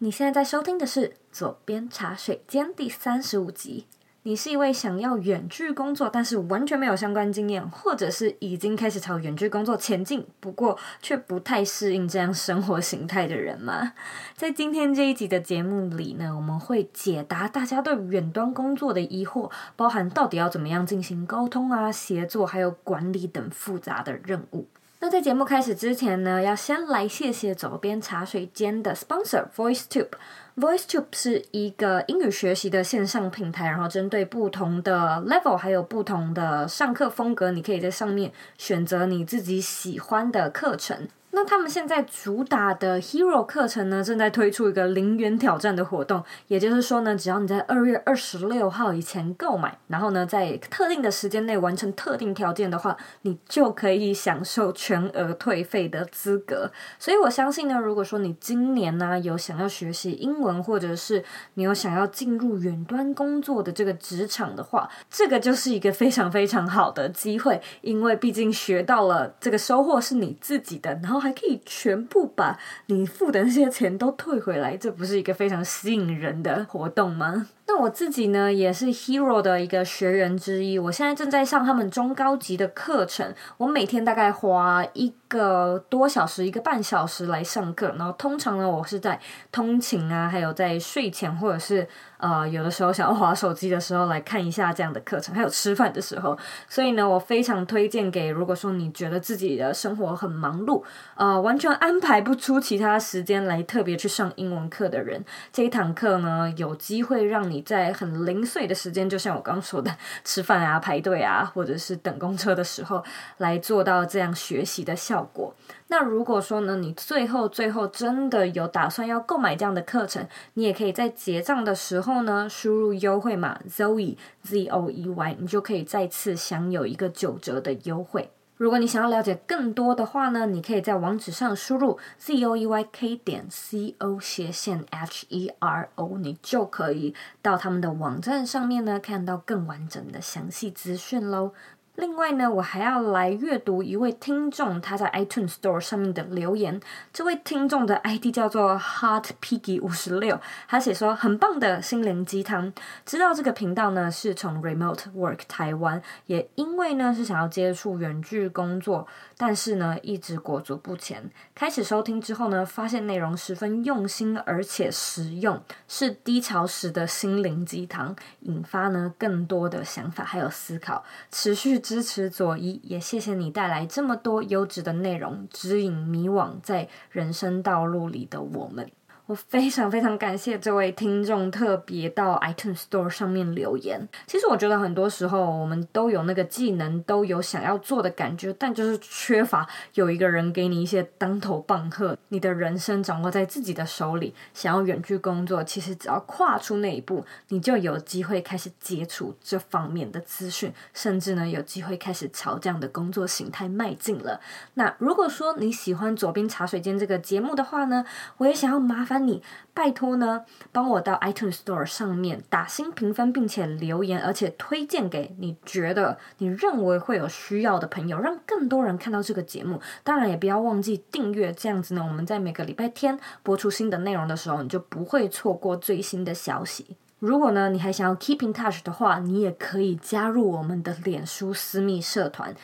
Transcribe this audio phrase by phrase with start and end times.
[0.00, 3.86] 你现在在收听的是《左边茶水间》第三十五集。
[4.24, 13.94] 你是一位想要远距工作，但是完全没有相关经验，或者是已经开始朝远距工作前进，不过却不太适应这样生活形态的人吗？
[14.34, 24.66] 在今天这一集的节目里呢，我们会解答大家对远端工作的疑惑，包含到底要怎么样进行沟通啊、协作，还有管理等复杂的任务。
[24.98, 30.08] 那在节目开始之前呢，要先来谢谢左边茶水间的 sponsor VoiceTube。
[30.56, 41.06] VoiceTube 是一个英语学习的线上平台，然后针对不同的 level 还有不同的上课风格，你可以在上面选择你自己喜欢的课程。
[41.36, 56.72] 那他们现在主打的 Hero 课程呢，正在推出一个零元挑战的活动，也就是说呢，只要你在二月二十六号以前购买，然后呢，在特定的时间内完成特定条件的话，你就可以享受全额退费的资格。
[56.98, 61.22] 所以我相信呢，如果说你今年呢有想要学习英文，或者是
[61.52, 71.25] 你有想要进入远端工作的这个职场的话，这个就是一个非常非常好的机会，因为毕竟学到了这个收获是你自己的，然后。
[71.26, 77.48] 还可以全部把你付的那些钱都退回来，这不是一个非常吸引人的活动吗？
[77.68, 80.78] 那我自己呢，也是 Hero 的一个学员之一。
[80.78, 87.88] 我现在正在上他们中高级的课程，我每天大概花一个多小时、一个半小时来上课。
[87.98, 89.18] 然后通常呢，我是在
[89.50, 96.38] 通勤啊，还有在睡前，或者是呃有的时候想要滑手机的时候来看一下这样的课程，还有吃饭的时候。
[96.68, 100.84] 所以呢，我非常推荐给如果说你觉得自己的生活很忙碌，
[101.16, 107.55] 呃，完全安排不出其他时间来特别去上英文课的人，这一堂课呢，有机会让你。
[107.56, 109.90] 你在很零碎的时间，就像我刚刚说的，
[110.24, 113.02] 吃饭啊、排队啊，或者是等公车的时候，
[113.38, 115.54] 来做到这样学习的效果。
[115.88, 128.28] 那如果说呢，你最后最后真的有打算要购买这样的课程，你也可以在结账的时候呢，输入优惠码 Zoe Z O E Y，你就可以再次享有一个九折的优惠。
[128.56, 141.52] 如果你想要了解更多的话呢，你可以在网址上输入 z o e y k 点 c o 斜线 h e r o，你就可以到他们的网站上面呢，看到更完整的详细资讯喽。
[141.96, 146.78] 另外呢，我还要来阅读一位听众他在 iTunes Store 上面的留言。
[147.10, 152.70] 这位听众的 ID 叫做 Hot Piggy 五十六，他写说很棒的心灵鸡汤。
[153.06, 159.06] 知道这个频道呢，是从 Remote Work 台湾，也因为呢是想要接触远距工作，
[159.38, 161.30] 但是呢一直裹足不前。
[161.54, 171.76] 开始收听之后呢，发现内容十分用心而且实用，是低潮时的心灵鸡汤，引发呢更多的想法还有思考，持续。
[171.86, 178.90] 支持佐伊，也谢谢你带来这么多优质的内容，指引迷惘在人生道路里的我们。
[179.26, 184.08] 我非常非常感谢这位听众特别到 iTunes Store 上面留言。
[184.24, 192.16] 其实我觉得很多时候我们都有那个技能，都有想要做的感觉，但就是缺乏有一个人给你一些当头棒喝。
[192.28, 204.40] 你的人生掌握在自己的手里，想要远距工作，其实只要跨出那一步，你就有机会开始接触这方面的资讯，甚至呢有机会开始朝这样的工作形态迈进了。
[204.74, 208.04] 那如果说你喜欢左边茶水间这个节目的话呢，
[208.36, 209.15] 我也想要麻烦。
[209.18, 219.80] 你拜托呢，帮我到 iTunes Store 上面打星评分，并且留言，而且推荐给你觉得你认为会有需要的朋友，让更多人看到这个节目。
[220.02, 226.96] 当然，也不要忘记订阅，这样子呢，我们在每个礼拜天播出新的内容的时候，你就不会错过最新的消息。
[227.18, 232.54] 如果呢，你还想要 keep in touch 的话，你也可以加入我们的脸书私密社团。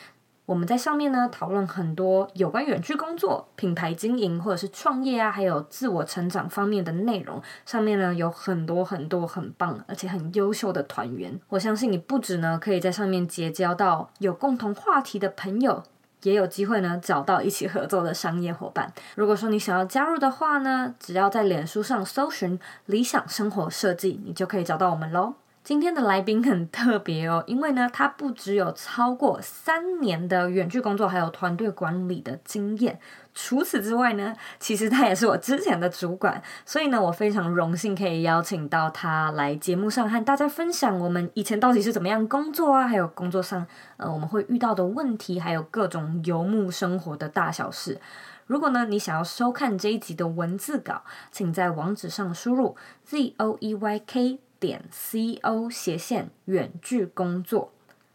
[0.45, 7.41] 我们在上面呢讨论很多有关远距工作、品牌经营或者是创业啊，还有自我成长方面的内容。
[7.65, 11.39] 上面呢有很多很多很棒而且很优秀的团员。
[11.47, 15.81] 我相信你不止呢可以在上面结交到有共同话题的朋友，
[16.23, 18.91] 也有机会呢找到一起合作的商业伙伴。
[19.15, 25.35] 如果说你想要加入的话呢，只要在脸书上搜寻“理想生活设计”，你就可以找到我们喽。
[25.63, 32.99] 今天的来宾很特别哦，因为呢，他不只有超过三年的远距工作，还有团队管理的经验。
[33.33, 43.65] 除此之外呢，其实他也是我之前的主管，所以呢，我非常荣幸可以邀请到他来节目上和大家分享我们以前到底是怎么样工作啊，还有工作上
[43.95, 48.01] 呃我们会遇到的问题，还有各种游牧生活的大小事。
[48.47, 52.75] 如果呢，你想要收看这一集的文字稿，请在网址上输入
[53.05, 54.39] z o e y k。
[54.63, 57.73] 点 c o 斜线远距工作，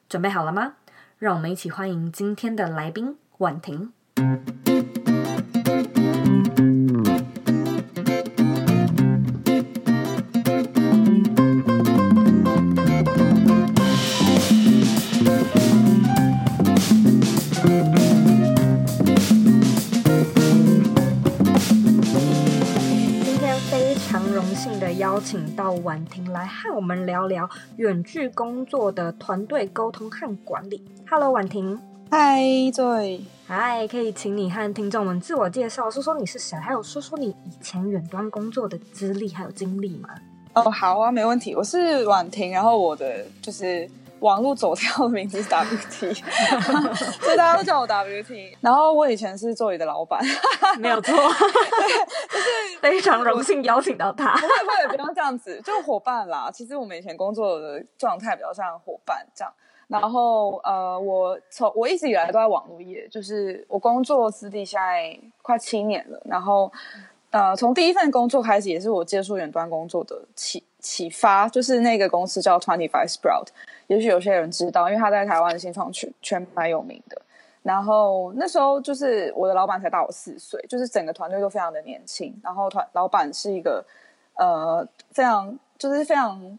[0.08, 0.76] 准备好了吗？
[1.18, 3.92] 让我们一起欢迎今天的来宾婉婷。
[24.98, 30.84] 邀请到婉婷来和我们聊聊远距工作的团队沟通和管理。
[31.08, 31.80] Hello，婉婷。
[32.10, 33.20] 嗨，Joy。
[33.46, 40.08] 嗨，可以请你和听众们自我介绍，说说你是谁，还有说说你以前远端工作的资历还有经历吗？
[40.54, 41.54] 哦，好啊，没问题。
[41.54, 43.88] 我是婉婷，然后我的就是。
[44.20, 46.14] 网络走跳的名字是 WT，
[47.20, 48.56] 所以大家都叫我 WT。
[48.60, 50.20] 然后我以前是座椅的老板，
[50.78, 54.32] 没有错，就是非常荣幸邀请到他。
[54.34, 56.50] 不会不会，不用这样子，就伙伴啦。
[56.52, 59.52] 其实我们以前工作的状态比较像伙伴这样。
[59.88, 66.20] 然后呃，我从我一直以来都在网络业，就是我工作资历现在快七年了。
[66.26, 66.70] 然后
[67.30, 73.46] 呃，从第一份工作开始，也是我接触远端工作的启启发，就是那个公司叫 Twenty Five Sprout。
[73.88, 77.20] 也许有些人知道，因为他在台湾的新创圈圈蛮有名的。
[77.62, 82.34] 然后那时候就是我的老板才大我四岁，就是整个团队都非常的年轻。
[82.42, 83.84] 然后团老板是一个
[84.36, 86.58] 呃非常就是非常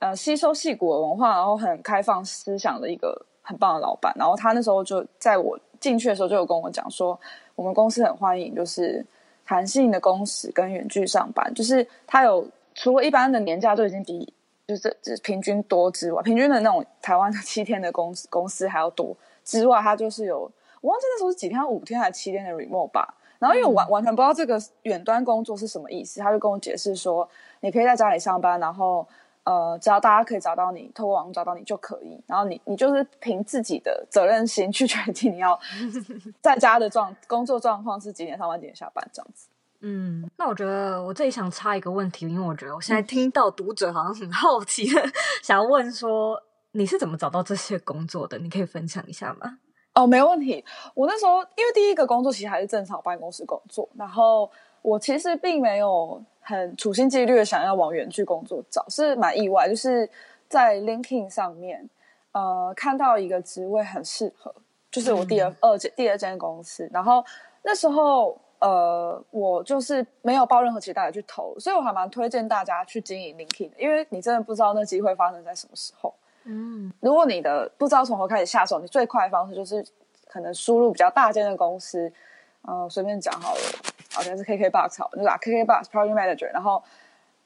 [0.00, 4.14] 呃吸收戏骨的文化，然后很开放思想的一个很棒的老板。
[4.16, 7.18] 然后他那时候就在我进去的时候就有跟我讲说，
[7.54, 9.04] 我们公司很欢迎就是
[9.44, 14.32] 弹性的工时跟远距上班，就是他有除了一般的年假就已经比。
[14.66, 23.14] 就是这平均多之外，平均的那种台湾的七天的公司公司还要多之外，它就是有我忘记那时候是几天，五天还是七天的 remote 吧。
[23.38, 27.28] 然后因为我完完全不知道这个远端工作是什么意思，他就跟我解释说，
[27.60, 29.06] 你可以在家里上班，然后
[29.44, 32.18] 呃，只要大家可以找到你，透过网络找到你就可以。
[32.26, 35.56] 然后你你就是凭自己的责任心去 决定你要
[36.40, 39.48] 在家的状工作状况是几点上班几点下班这样子。
[39.88, 45.00] 嗯，那我觉得我这里想插一个问题，因为我觉得我现在听到读者好像很好奇的，
[45.44, 46.42] 想要问说
[46.72, 48.36] 你是怎么找到这些工作的？
[48.38, 49.58] 你可以分享一下吗？
[49.94, 50.64] 哦，没问题。
[50.92, 54.50] 我那时候因为第一个工作其实还是正常办公室工作，然后
[54.82, 60.10] 我其实并没有很处心积虑的想要往远距工作找，是蛮意外，就是
[60.48, 61.88] 在 LinkedIn 上面
[62.32, 64.52] 呃看到一个职位很适合，
[64.90, 67.24] 就是我第二、嗯、二间第二间公司，然后
[67.62, 68.36] 那时候。
[68.58, 76.14] 呃，我就是没有抱任何期待的去投，所以我还蛮推荐大家去经营 LinkedIn 的，因为你真的不知道那机会发生在什么时候。
[76.44, 79.84] 嗯，如果你的不知道从何开始下手，你最快的方式就是
[80.26, 82.10] 可能输入比较大间的公司，
[82.62, 83.60] 呃，随便讲好了，
[84.12, 86.82] 好像是 KKBOX 好，你打 KKBOX Project Manager，然后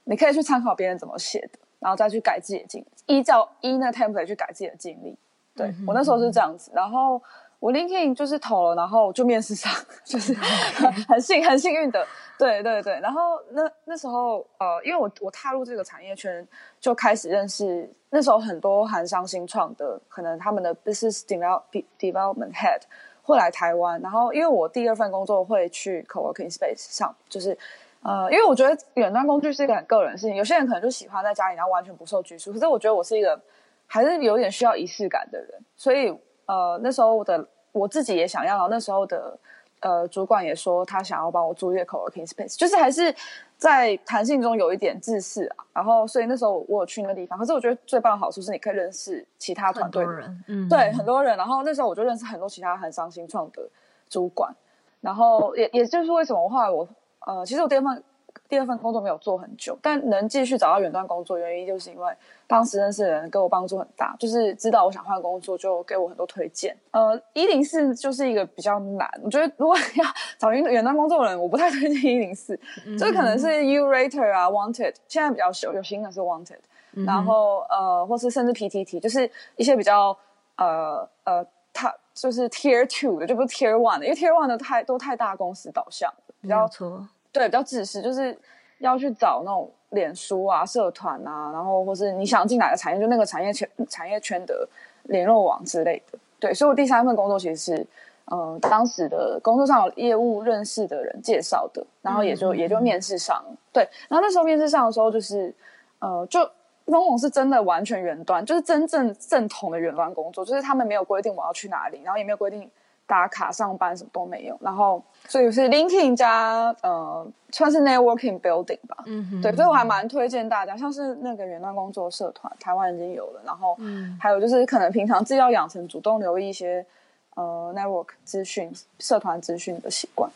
[0.04, 5.16] 你可以去参考别人怎么写的，然后再去改自己的经历，依照依那 template 去改自己的经历。
[5.56, 7.20] 对，我那时候是这样子，然后。
[7.60, 9.70] 我 linking 就是投了，然后就面试上，
[10.02, 10.32] 就是
[11.06, 12.04] 很幸很幸运的，
[12.38, 12.98] 对对对。
[13.00, 16.46] 然后那那时候呃，因为我我踏入这个产业圈，
[16.80, 21.62] 就开始认识那时候很多韩商新创的，可能他们的 business develop
[21.98, 22.80] development head
[23.22, 24.00] 会来台湾。
[24.00, 27.56] 然后因为我第二份工作会去 coworking space 上，就是
[28.02, 32.54] 呃，因为我觉得远端工具是一个很个人的事情，有些人可能就喜欢在家里，然后完全不受拘束。
[32.54, 33.38] 可是我觉得我是一个
[33.86, 36.18] 还是有点需要仪式感的人，所以。
[36.50, 39.38] 呃，那时候我的我自己也想要，然后那时候的
[39.78, 43.14] 呃主管也说他想要帮我租一个 coworking space，就是还是
[43.56, 45.64] 在弹性中有一点自私啊。
[45.72, 47.38] 然后，所以那时候我有去那个地方。
[47.38, 51.36] 可是我觉得最棒的好处是你可以认识其他团队的人，嗯，对，很多人。
[51.36, 53.62] 然后那时候我就认识很多其他很伤心创的
[54.08, 54.52] 主管。
[55.00, 56.88] 然后也也就是为什么我后来我
[57.26, 58.02] 呃，其实我第二份
[58.50, 62.12] 第二份工作没有做很久，但能继续找到远端工作，原因就是因为。
[62.46, 66.76] 当时认识的人给我帮助很大，就是知道我想换工作，就给我很多推荐。
[66.90, 70.04] 呃，一零四就是一个比较难，我觉得如果 要
[70.36, 72.58] 找远远端工作的人，我不太推荐一零四，
[72.98, 76.58] 这可能是 YouRater 啊，Wanted，现在比较有有新的是 Wanted，
[77.06, 80.18] 然后呃，或是甚至 PTT，就是一些比较
[80.56, 88.36] 呃呃，它就是 Tier Two 的，就不是 Tier One 的，因为 Tier One 的太都太大公司导向，比较错，对，比较自私，就是
[88.78, 89.70] 要去找那种。
[89.90, 94.68] 脸书啊，社团啊，然后或是你想进哪个产业，就那个产业圈产业圈的
[95.06, 96.16] 联络网之类的。
[96.38, 97.86] 对，所以我第三份工作其实是，
[98.26, 103.44] 嗯、呃，当时的工作上有业务认识的人介绍的，然后也就、嗯、也就面试上。
[103.72, 105.52] 对，然后那时候面试上的时候，就是，
[105.98, 106.48] 呃，就
[106.84, 112.70] 往往是真的完全远端，就是真正正统的远端工作，就是他们没有规定我要去哪里，然后也没有规定。
[113.10, 118.96] 打卡上班什么都没有，然后所以是 LinkedIn 加呃，算是 networking building 吧。
[119.06, 123.76] 嗯哼，对，所以我还蛮推荐大家，像是那个远端工作社团，台湾已经有了，然后
[124.20, 126.86] 还有就是可能平常自己要养成主动留意一些
[127.34, 130.30] 呃 network 资讯、社团资讯的习惯。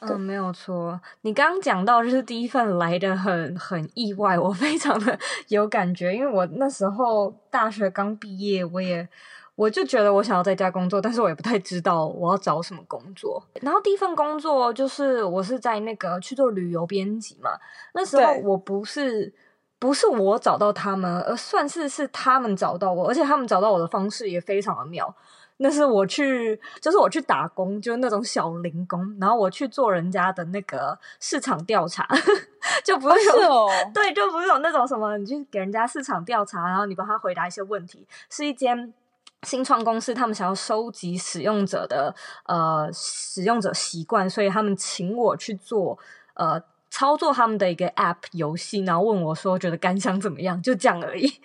[0.00, 1.00] 嗯，没有错。
[1.22, 9.08] 你刚刚讲到就是第一份来的很很意外，我非常的有感觉，因为我那时候大学刚毕业，我也。
[9.54, 13.42] 我就觉得我想要在家工作，但是我也不太知道我要找什么工作。
[13.60, 17.50] 然后第一份工作就是我是在那个去做旅游编辑嘛，
[17.94, 19.32] 那时候我不是
[19.78, 25.14] 不是我找到他们，而算是是他们找到我，而且他们找到我的方式也非常的妙。
[25.62, 32.08] 那是我去，就是我去打工，就是那种小零工，然后我去做人家的那个市场调查，
[32.82, 38.90] 就不是有、哦哦、 对，就不是有那种什么，你去给人家市场调查，然后你帮他回答一些问题，是一间
[39.46, 45.98] 新创公司，他们想要收集使用者的呃使用者习惯，所以他们请我去做
[46.34, 51.40] 呃操作他们的一个 App 游戏，然后问我说觉得感想怎么样，就这样而已。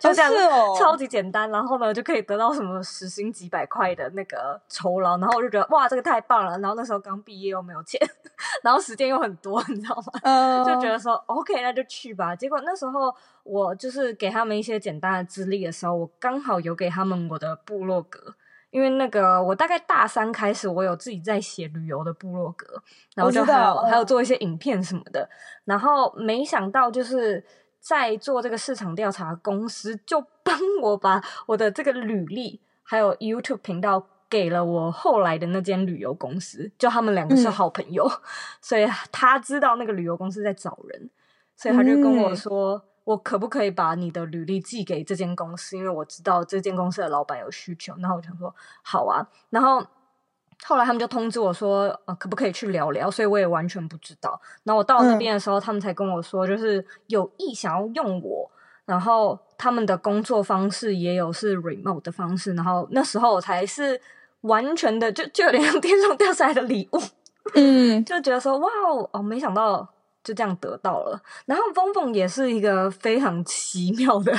[0.00, 6.58] 就这样，哦、超级简单，然后呢，就可以得到什么时薪几百块的那个酬劳，然后我就觉得哇，这个太棒了。
[6.58, 8.00] 然后那时候刚毕业又没有钱，
[8.64, 10.20] 然后时间又很多，你知道吗？
[10.22, 12.34] 嗯、就觉得说 OK，那就去吧。
[12.34, 13.14] 结果那时候
[13.44, 18.34] 我就是给他们一些简单的资历的时候，我刚好有给他们我的部落格，
[18.70, 22.82] 因为那个我大概大三开始，我有自己在写旅游的部落格，
[23.14, 25.28] 然后就还有还有做一些影片什么的，
[25.64, 27.44] 然后没想到就是。
[27.82, 38.20] 在做这个市场调查，公司就帮我把我的这个履历还有 YouTube 频道给了我后来的那间旅游公司，就他们两个是好朋友，嗯、
[38.60, 41.08] 所以他知道那个旅游公司在找人，
[41.56, 45.76] 所以他就跟我说，嗯、我可不可以把你的履历寄给这间公司？
[45.76, 47.94] 因为我知道这间公司的老板有需求。
[47.98, 49.84] 然后我想说，好啊，然后。
[50.62, 53.10] 后来他们就通知我说，呃，可不可以去聊聊？
[53.10, 54.38] 所以我也完全不知道。
[54.62, 58.50] 然后我到那边的时候，嗯、他们才跟我说，就是有意想要用我。
[58.84, 62.52] 然后他们的工作方式也有是 remote 的方式。
[62.52, 63.98] 然后那时候我才是
[64.42, 67.00] 完全的，就就有点像 天上掉下来的礼物。
[67.54, 68.68] 嗯，就觉得说，哇
[69.12, 69.88] 哦，没想到
[70.22, 71.20] 就这样得到了。
[71.46, 74.32] 然后 VongVong 也是一个非常奇妙的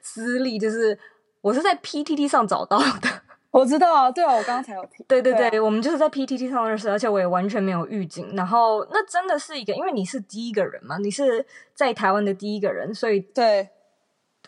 [0.00, 0.98] 资历，就是
[1.40, 3.22] 我是在 PTT 上找到的。
[3.50, 5.02] 我知道啊，对啊，我刚刚才有提。
[5.08, 8.36] 对对对，对啊、我们就是在 PTT 上认识，而且我也完全没有预警。
[8.36, 13.70] 然后那真的是一个，因为你是第一个人嘛，你是在台湾的第一个人，所以对，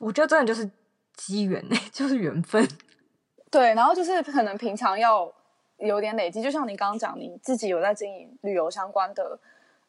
[0.00, 0.70] 我觉得真的就是
[1.16, 2.68] 机缘呢， 就是缘分。
[3.50, 5.32] 对，然后就是可能平常要
[5.78, 9.40] 有点累积，就像你刚刚讲，你自己有在经营旅游相关的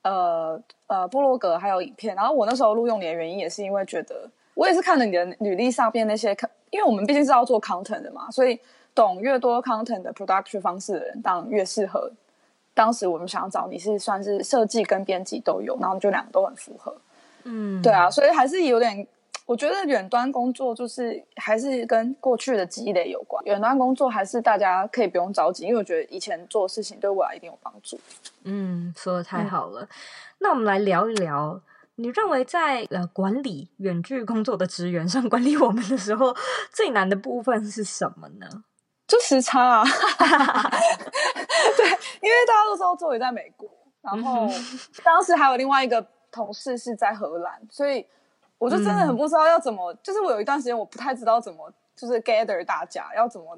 [0.04, 2.16] 呃呃布洛格还有影片。
[2.16, 6.36] 然后我那时候录用你的原因，也是因为觉得我也是看了你的履历上边那些，
[6.70, 8.60] 因为我们毕竟是要做 content 的嘛，所以。
[8.94, 12.12] 懂越多 content 的 production 方式的人，当然越适合。
[12.74, 16.94] 当时我们想要找你是算是设计跟编辑都有，然后就两个都很符合。
[17.46, 19.08] 嗯，对啊，所以还是有点，
[19.46, 23.44] 我觉得远端工作就是还是跟过去的积累有关。
[23.46, 28.00] 远端工作还是大家可以不用着急，因为我觉得以前做事情对未来一定有帮助。
[28.44, 29.82] 嗯，说的太好了。
[29.82, 29.88] 嗯、
[30.40, 31.60] 那我们来聊一聊，
[31.96, 36.34] 你认为在呃管理远距工作的职员上管理我们的时候，
[36.72, 38.48] 最难的部分是什么呢？
[39.08, 39.84] 就时差啊，
[41.76, 41.86] 对，
[42.22, 43.70] 因为大家都知道作为在美国，
[44.02, 44.48] 然后
[45.04, 48.06] 当时还有另外一个同事是在荷兰，所以
[48.62, 53.58] 我就真的很不知道要怎么，嗯、就是我有一段时间我不太知道怎么，就是 gather 大家要怎么，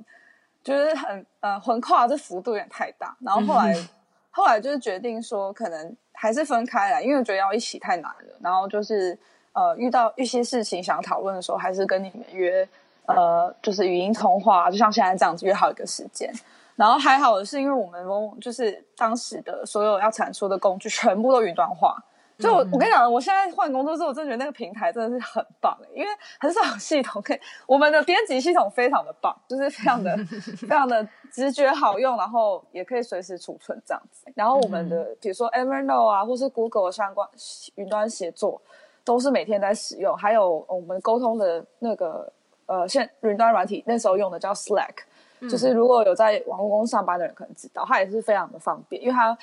[0.64, 3.90] 就是很呃横跨这幅度有点太大，然后后来、嗯、
[4.32, 9.18] 后来就是决定说可能还是分开来，因为我觉得要一起太难了，然后就是
[9.52, 12.68] 呃遇到一些事情想讨论的时候，还是跟你们约。
[13.06, 16.32] 呃，就是语音通话，就像现在这样子约好一个时间，
[16.78, 22.02] 然后还好的是，因为我们就是当时的所有要产出的工具全部都云端化，
[22.44, 26.10] 所以我、嗯、我跟你讲，我现在换工作之后，我真的觉得那个平台真的是很棒，因为
[26.40, 30.14] 很少有系统可以，我们的编辑系统非常的棒，就是非常的
[30.60, 34.26] 非常的直觉好用，然后也可以随时储存这样子。
[34.36, 37.28] 然后我们的、嗯、比如说 Evernote 啊，或是 Google 相关
[37.76, 38.62] 云端协作，
[39.06, 42.32] 都是每天在使用，还有我们沟通的那个。
[42.66, 45.04] 呃，现云端软体那时候用的叫 Slack，、
[45.42, 49.38] 嗯、就是如果有在网络公司上班的人可能知道，它也是非常的方便，因为它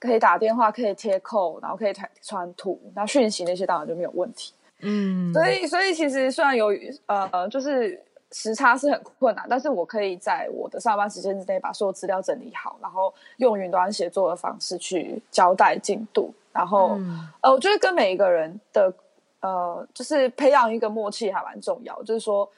[0.00, 4.52] 可以打电话，可以贴扣，然后可以传传图，那讯息那些当然就没有问题。
[4.80, 6.68] 嗯，所以所以其实虽然有
[7.06, 8.02] 呃，就是
[8.32, 18.92] 时差是很困难，但是我可以在我的上班时间之内把所有资料整理好，然后用云端协作的方式去交代进度，然后、嗯、呃，我觉得跟每一个人的
[19.40, 22.50] 呃，就是培养一个默契还蛮重要，就是说。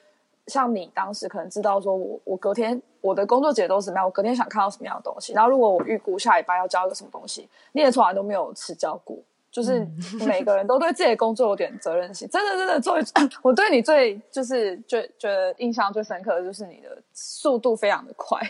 [0.47, 5.33] 像你当时可能知道说我，我我隔天我的工作节奏是什么样，我隔天想看到什么样的东西。
[5.33, 9.17] 然后如果我预估下礼拜要交一个什么东西，你也从来都没有迟交过。
[9.51, 9.87] 就是
[10.25, 12.81] 每个人都对自己的工作有点责任心，真的真的。
[12.81, 13.01] 作为
[13.43, 18.41] 我对你最就是觉觉得印象最深刻的就是你的速度非常的快。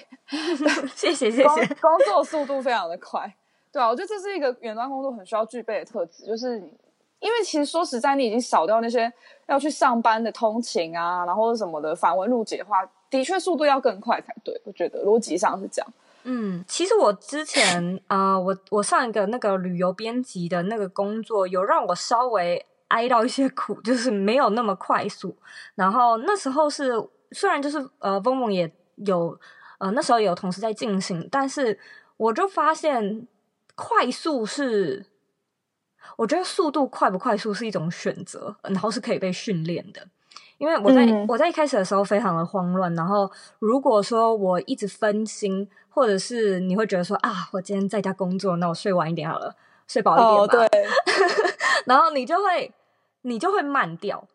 [0.96, 1.68] 谢谢谢谢。
[1.82, 3.30] 工作速度非常的快，
[3.70, 6.72] 对啊，我觉得这是一个远端工作很需要具备的特质，就是你。
[7.24, 9.12] 因为其实说实在，你已经少掉那些
[9.48, 15.94] 要去上班的通勤啊，然后什么的繁文縟节的话，的确速度要更快才对，我觉得逻辑上是这样。
[16.24, 25.36] 嗯，其实我之前啊、我我上一个那个旅游编辑的那个工作，有让我稍微挨到一些苦，就是没有那么快速。
[25.76, 26.94] 然后那时候是
[27.32, 29.38] 虽然就是呃，嗡嗡也有
[29.80, 31.80] 呃，那时候有同事在进行，但是
[32.18, 33.28] 我就发现
[33.76, 35.06] 快速是，
[36.16, 40.08] 我觉得速度快不快速是一种选择，然后是可以被训练的。
[40.60, 43.30] 因为我在、嗯、我在一开始的时候非常的慌乱，然后
[43.60, 49.54] 如果说我一直分心，或者是你会觉得说啊，我今天在家工作，那我睡晚一点好了，
[49.88, 50.66] 睡饱一点吧。
[50.66, 50.88] 哦、对，
[51.86, 52.72] 然后你就会
[53.24, 54.26] 你就会慢掉，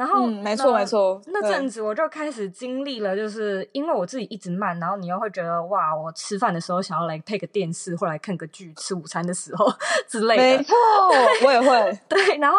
[0.00, 9.66] 然后、嗯、没错没错，那阵子我就开始经历了，就是因为我自己一直慢，然后你又会觉得哇，我吃饭的时候想要来配个电视或来看个剧，吃午餐的时候
[10.08, 10.74] 之类的，没错，
[11.44, 12.56] 我也会 对，然后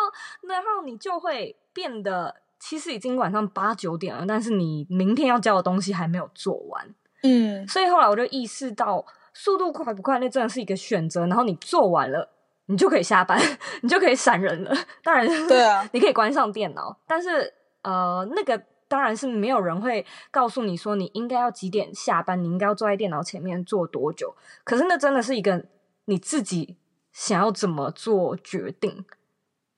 [0.47, 2.35] 然后你就会变得。
[2.63, 6.87] 其实已经晚上八九点了，但是你明天要交的东西还没有做完，
[7.23, 11.21] 嗯，所以后来我就意识到，速度快不快，那真的是一个选择。
[11.25, 12.29] 然后你做完了，
[12.71, 13.37] 你就可以下班，
[13.83, 14.73] 你就可以闪人了。
[15.03, 24.33] 当然，对啊， 你可以关上电脑，但是呃，那个当然是没有人会告诉你说你应该要几点下班，你应该要坐在电脑前面坐多久。
[24.63, 25.65] 可是那真的是一个
[26.05, 26.77] 你自己
[27.11, 29.05] 想要怎么做决定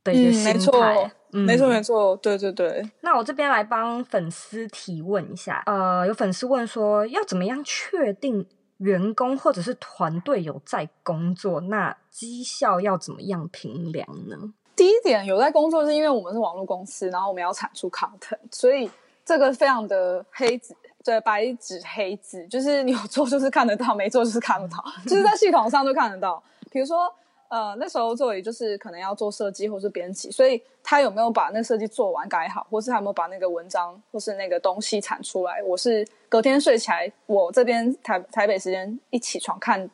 [0.04, 1.06] 的一个心态。
[1.06, 2.88] 嗯嗯、没错没错，对对对。
[3.02, 8.46] 那我这边来帮粉丝提问一下，呃，有粉丝问说，要怎么样确定
[8.78, 11.62] 员工或者是团队有在工作？
[11.62, 14.54] 那绩效要怎么样评量呢？
[14.76, 18.90] 第一点，有在工作是因为我们是网络公司，然后我们要产出 content，所以
[19.24, 26.42] 这个非常的黑纸，对，白纸黑字，就是你有做就是看得到，没做就是看不到，就是在系统上都看得到。
[26.72, 27.14] 比如说。
[27.54, 35.62] 呃，那时候作为就是可能要做设计或是编辑，所以他有没有把那设计做完改好，或是他有没有把那个文章或是那个东西产出来？
[35.62, 39.88] 我是隔天睡起来，我这边台台北时间一起床看，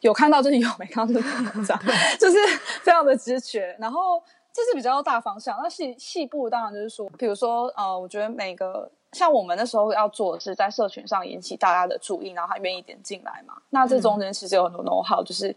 [0.00, 1.78] 有看到就是有，没看到就是文章，
[2.18, 2.36] 就是
[2.82, 3.76] 非常的直觉。
[3.78, 4.20] 然后
[4.52, 13.54] 这是比较大方向，那细细部当然就是说，比如说呃，我觉得每个像我们那时候要做的是在社群上引起大家的注意，然后他愿意点进来嘛。
[13.70, 15.54] 那这中间其实有很多 know how，就是。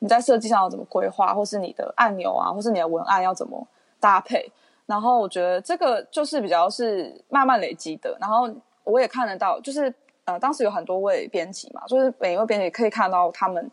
[0.00, 3.64] 你在设计上要怎么规划，或是你的按钮啊，或是你的文案要怎么
[4.00, 4.50] 搭配？
[4.86, 8.16] 然后我觉得这个就是比较是慢慢累积的。
[8.20, 8.50] 然后
[8.82, 13.70] 我也看得到，就是呃，当时有很多位编辑嘛，就是每一位编辑可以看到他们，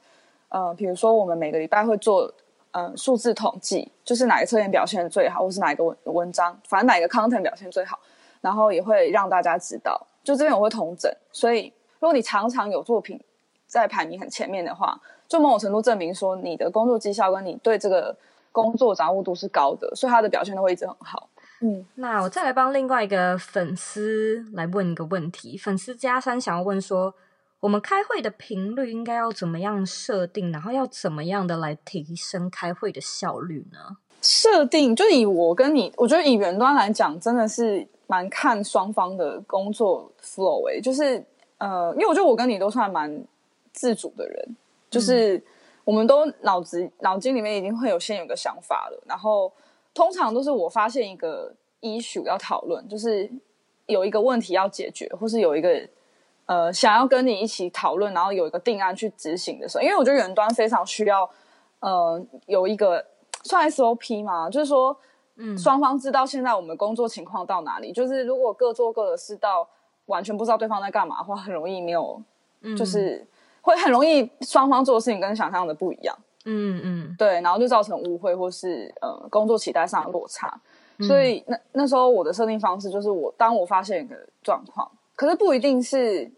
[0.50, 2.32] 呃，比如说我们每个礼拜会做
[2.72, 7.98] 嗯、数字统计，就是哪个测验表现最好，或是哪一个文文章，反正哪一个 content 表现最好，
[8.42, 10.00] 然后也会让大家知道。
[10.24, 13.20] 就这边我会统整，所以如果你常常有作品
[13.66, 15.00] 在排名很前面的话。
[15.28, 18.16] 就某种程度证明说，你的工作绩效跟你对这个
[18.52, 21.30] 工作掌握度是高的，所以他的表现都会一直很好。
[21.60, 25.58] 嗯，那我再来帮另外一个粉丝来问一个问题。
[25.58, 27.13] 粉丝加三想要问说，
[27.60, 33.98] 我们开会的频率应该要怎么样设定，然后要怎么样的来提升开会的效率呢？
[34.22, 41.24] 设定就以我跟你，我觉得以远端来讲，真的是蛮看双方的工作 flow 诶，就是
[41.58, 43.24] 呃，因为我觉得我跟你都算蛮
[43.74, 44.56] 自主的人。
[44.89, 45.43] 就是
[45.84, 49.52] 我们都脑子脑筋里面已经会有先有个想法了，然后
[49.93, 53.30] 通常都是我发现一个 issue 要讨论，就是
[53.86, 55.88] 有一个问题要解决，或是有一个
[56.45, 61.30] 呃想要跟你一起讨论，然后有一个定案去执行的时候，因为我觉得远端非常需要
[61.80, 63.06] 呃有一个
[63.43, 64.97] 算 SOP 嘛，就是说
[65.36, 69.67] 嗯双方知道现在我们工作情况到哪里，就是如果各做各的事到
[70.08, 72.21] 完全不知道对方在干嘛的话，很容易没有
[72.78, 73.26] 就是。
[73.62, 76.15] 会很容易双方做的事情跟想象的不一样，
[76.46, 80.60] 嗯嗯，对，然后就造成误会或是呃工作期待上的落差。
[81.02, 86.32] 所以那那时候我的设定方式就是我当我发现一个状况，可是不一定是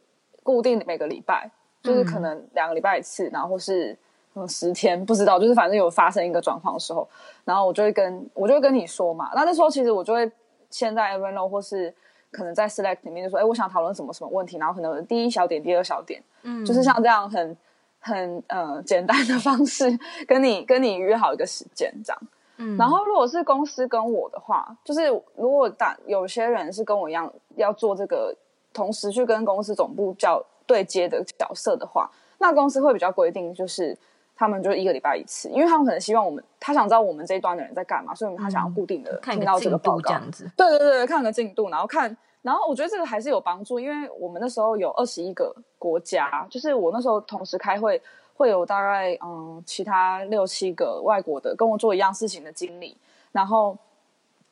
[0.43, 1.49] 固定每个礼拜，
[1.81, 3.97] 就是可能两个礼拜一次，然后或是
[4.33, 7.07] 嗯十天不知道，就是反正有发生一个状况的时候，
[7.45, 9.31] 然后我就会跟我就会跟你说嘛。
[9.33, 10.29] 那那时候其实我就会
[10.69, 11.93] 先在 Evernote 或是。
[12.31, 17.57] 可能在 Select 里面就说，哎，我想讨论什么什么问题，然后可能第一小点、第二小点，嗯，就是像这样很
[17.99, 19.85] 很呃简单的方式，
[20.27, 22.21] 跟你跟你约好一个时间这样，
[22.57, 28.35] 嗯，然后如果是公司跟我的话，就是如果大有些人是跟我一样要做这个，
[28.73, 33.97] 同时去跟公司总部叫对接的角色的话，那公司会比较规定就是。
[34.41, 40.17] 他们就一个礼拜一次，因为他们可能希望我们，他想知道我们这一端的人在干嘛，所以他想要固定的听到这个报告。
[40.55, 42.15] 对对对，看个进度，然后看，
[42.49, 48.01] 然后我觉得这个还是有帮助，因为我们那时候有二十一个国家，就是我那时候同时开会，
[48.35, 52.97] 会有大概嗯其他六七个外国的跟我做一样事情的经理，
[53.31, 53.77] 然后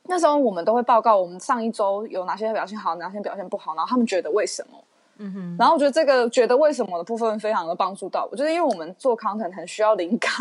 [0.04, 4.78] 那时候我们都会报告我们上一周有哪些表现好，哪些表现不好，然后他们觉得为什么。
[5.20, 10.32] 嗯哼，然后我觉得这个觉得为什么的部分非常的帮助到我，就是因为我们做 content 很需要灵感，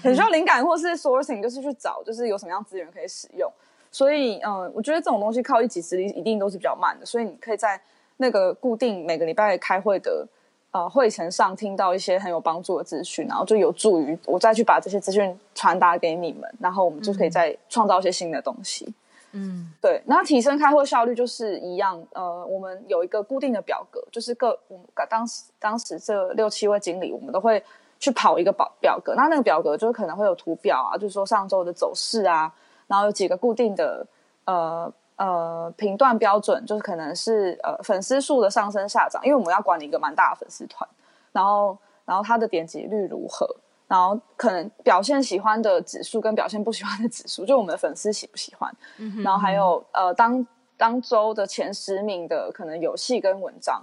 [0.00, 3.50] 很需要灵感，或是 sourcing，就是去找，就是有什么样资源可以使用。
[3.94, 7.06] 所以，嗯，我觉得这种东西靠一己之力一定都是比较慢的。
[7.06, 7.80] 所以你可以在
[8.16, 10.26] 那个固定每个礼拜开会的
[10.72, 18.92] 呃会程上听到一些很有帮助的资讯，然后就有助于我再去把这些资讯传达给你们，然后我们就可以再创造一些新的东西。
[19.36, 27.62] 嗯，对，那提升开会效率就是一样，呃，我们有一个固定的表格，就是各我们当时当时这六七位经理，我们都会
[27.98, 32.52] 去跑一个表表格，那那个表格就是可能会有图表啊，就是说上周的走势啊，
[32.94, 34.06] 然后有几个固定的
[34.44, 40.88] 呃呃评断标准，就是可能是呃粉丝数的上升下涨，因为我们要管理一个蛮大的粉丝团，
[41.32, 43.44] 然后然后它的点击率如何。
[43.86, 48.72] 然后可能表现喜欢的指数跟表现不喜欢的指数，就我们的粉丝喜不喜欢。
[48.98, 49.22] 嗯。
[49.22, 53.82] 然后还有呃，当当周的前十名的可能游戏跟文章，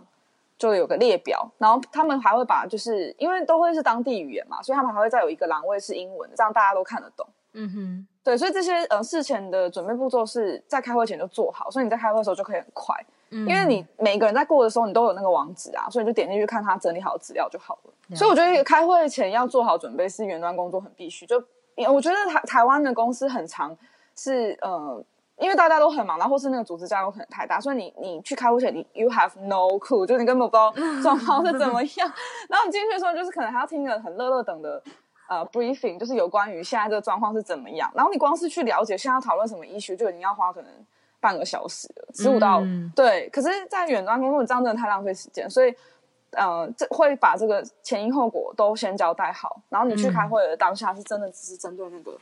[0.57, 1.47] 就有个列表。
[1.59, 7.25] 然后他们还会把，就是因为都会是当地语言嘛，所以他们还会再有一个栏位是英文，这样大家都看得懂。
[7.53, 8.07] 嗯哼。
[8.23, 12.95] 对，所以这些呃事前的准备步骤是在开会前就做好，所以你在开会的时候就可以很快。
[13.29, 17.91] 因为你每一个人在过的时候，你都有那个网址啊，所以你就点进去看他整理好资料就好了。
[18.09, 18.15] 了。
[18.15, 21.25] 所以我觉得开会前要做好准备是远端工作很必须。
[21.25, 21.41] 就
[21.89, 23.75] 我觉得台台湾的公司很长
[24.17, 25.01] 是呃，
[25.37, 32.13] 因为大家都很忙，然后或是那个组织架构可能太大，所以你你去开会前你 you have no clue，就是你根本不知道状况是怎么样。
[32.49, 34.83] 然后你进去的时候，就是可能还要听个很乐乐等的
[35.31, 37.89] 呃 briefing，就是有关于现在这个状况是怎么样。
[37.95, 40.71] 然后你光是去了解现在要讨论什么 issue，就已经要花可能。
[41.21, 45.71] 半个小时了，十五到、嗯、对，可是，在远端工作，这样真的太浪费时间，所以，
[46.31, 52.17] 呃，这会把这个前因后果都先交代好，然后你去开会的当下，是真的只是针对那个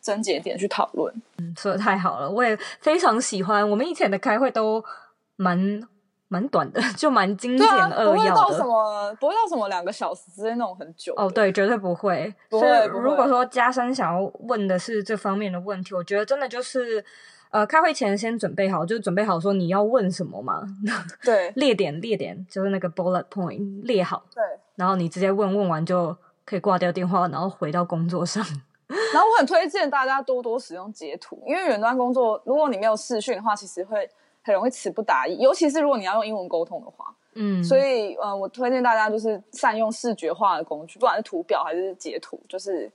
[0.00, 1.14] 症结点去讨论。
[1.38, 3.70] 嗯，说的太好了，我也非常喜欢。
[3.70, 4.84] 我们以前的开会都
[5.36, 5.80] 蛮
[6.32, 11.12] 蛮短的， 就蛮精简扼要的，啊、不会到什么，不会到什么两个小时之类那种很久。
[11.16, 12.34] 哦，对，绝对不会。
[12.48, 12.66] 不会。
[12.66, 17.04] 所以如果说加深想要问的是这方面的问题，我觉得真的就是。
[17.52, 20.62] 呃，开会前先准备好，就准备好说你要问什么嘛。
[21.22, 24.24] 对， 列点列点，就是那个 bullet point 列好。
[24.34, 24.42] 对，
[24.74, 26.16] 然后你直接问问完就
[26.46, 28.42] 可以挂掉电话，然后回到工作上。
[28.88, 34.08] 然后我很推荐大家多多使用截图，因为远端工作，如果你没有视讯的话，其实会
[34.42, 37.14] 很容易词不达意，尤其是如果你要用英文沟通的话。
[37.34, 42.90] 嗯，所以呃，我推荐大家就是善用视觉化的工具，不管是图表还是截图，就是。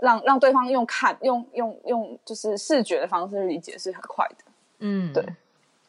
[0.00, 4.44] 让让对方用看用用用就是视觉的方式去理解是很快的，
[4.78, 5.26] 嗯，对。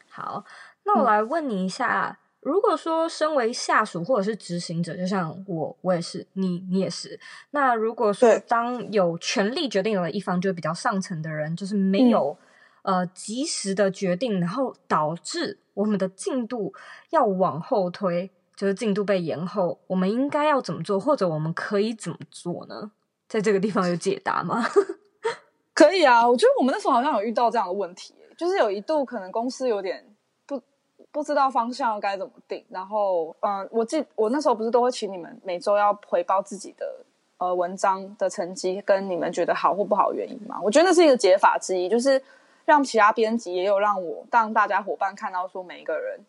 [0.10, 0.44] 好，
[0.84, 7.20] 那我来问你一下，嗯、如果说身为下属或者是执行者，就像我，我也是，你你也是。
[7.52, 12.46] 那如果说当有权力决定的一方，就比较上层的人，就是没有、嗯、
[12.90, 16.74] 呃及时的决定，然后导致我们的进度
[17.12, 22.90] 要往后推，就是进度被延后，我们应该要怎么做，或者我们可以怎么做呢？
[23.28, 24.66] 在这个地方有解答吗？
[25.76, 30.04] 可以啊，我觉得我们那时候好像有遇到这样的问题，就是有一度可能公司有点
[30.48, 30.60] 不
[31.12, 37.06] 不知道方向该怎么定，然后嗯，我记我那时候不是都会请你们每周要回报自己的
[37.38, 40.60] 呃文章的成绩跟你们觉得好或不好的原因嘛？
[40.64, 42.22] 我觉得那是一个解法之一，就是
[42.70, 46.20] 让其他编辑也有让我让大家伙伴看到说每一个人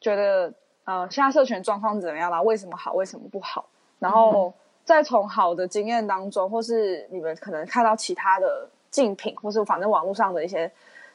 [0.00, 0.52] 觉得
[0.84, 3.64] 呃现在社群状况怎么样啦，为什么好，为什么不好，
[3.98, 4.48] 然后。
[4.48, 4.52] 嗯
[4.82, 10.68] 再从好的经验当中，或是你们可能看到其他的竞品，或是反正网络上的一些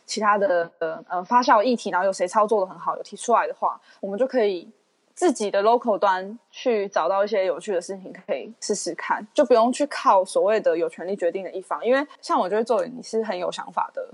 [0.06, 4.70] 其他的呃发酵议题，然后有谁操作的很好，有提出来的话，我们就可以
[5.13, 11.86] 自己的 local 端去找到一些有趣的事情，可以试试看，就不用去靠所谓的有权利决定的一方。
[11.86, 14.08] 因为像我觉得作为你是很有想法的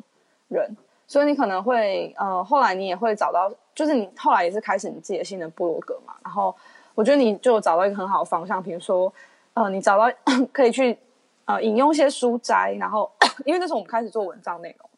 [0.51, 6.55] 人，所以你可能会呃后来你也会找到，就是你后来也是开始你自己的新的部落格嘛，然后
[6.93, 9.11] 我觉得你就找到一个很好的方向，比如说。
[9.53, 10.09] 呃，你找到
[10.53, 10.97] 可以去
[11.43, 13.11] 呃引用一些书摘，然后
[13.43, 14.89] 因为那时候我们开始做文章内容，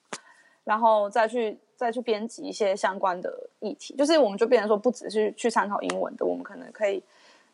[0.63, 7.01] 然后再去再去编辑一些相关的议题，就是我们就变成说，不只是去参考英文的，我们可能可以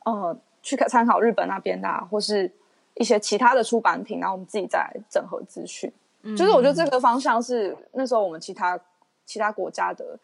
[0.03, 2.51] 呃去参考日本那边的，或是
[2.95, 5.89] 一些其他的出版品，然后我们自己再整合资讯。
[6.23, 8.79] 嗯，就是我觉得这个方向是那时候我们其他
[9.25, 10.17] 其他国家的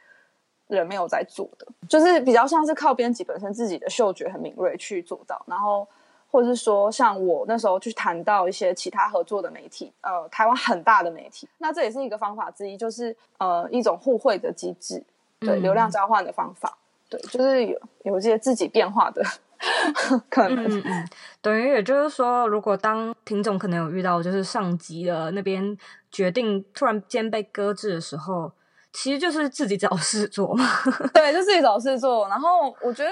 [0.67, 5.87] 人没有在做的，就是比较像是靠编辑本身自己的嗅觉很敏锐去做到，然后。
[6.31, 15.01] 或者是说，像我那时候去谈到一些其他合作的媒体，呃，台湾很大的媒体，那这也是一个方法之一，就是呃一种互惠的机制，
[15.39, 16.77] 对，流量交换的方法，
[17.07, 19.23] 对，就是有有一些自己变化的
[20.29, 21.09] 可能嗯嗯，
[21.41, 25.77] 等于也就是说，如果当听众可能有遇到就是上级的那边
[26.11, 28.51] 决定突然间被搁置的时候，
[28.91, 30.65] 其实就是自己找事做嘛。
[31.13, 32.27] 对，就自己找事做。
[32.27, 33.11] 然后我觉得，